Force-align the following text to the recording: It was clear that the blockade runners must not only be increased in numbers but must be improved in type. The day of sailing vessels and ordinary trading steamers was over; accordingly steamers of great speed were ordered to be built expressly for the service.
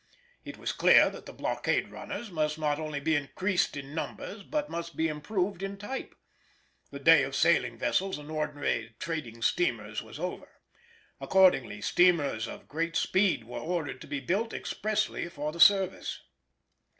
It 0.43 0.57
was 0.57 0.71
clear 0.71 1.11
that 1.11 1.27
the 1.27 1.31
blockade 1.31 1.89
runners 1.89 2.31
must 2.31 2.57
not 2.57 2.79
only 2.79 2.99
be 2.99 3.15
increased 3.15 3.77
in 3.77 3.93
numbers 3.93 4.41
but 4.41 4.67
must 4.67 4.95
be 4.97 5.07
improved 5.07 5.61
in 5.61 5.77
type. 5.77 6.15
The 6.89 6.97
day 6.97 7.21
of 7.21 7.35
sailing 7.35 7.77
vessels 7.77 8.17
and 8.17 8.31
ordinary 8.31 8.95
trading 8.97 9.43
steamers 9.43 10.01
was 10.01 10.17
over; 10.17 10.49
accordingly 11.19 11.81
steamers 11.81 12.47
of 12.47 12.67
great 12.67 12.95
speed 12.95 13.43
were 13.43 13.59
ordered 13.59 14.01
to 14.01 14.07
be 14.07 14.19
built 14.19 14.53
expressly 14.55 15.29
for 15.29 15.51
the 15.51 15.59
service. 15.59 16.19